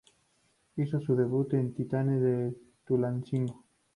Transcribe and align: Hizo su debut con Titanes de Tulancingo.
Hizo 0.77 0.99
su 0.99 1.15
debut 1.15 1.51
con 1.51 1.73
Titanes 1.75 2.23
de 2.23 2.55
Tulancingo. 2.87 3.63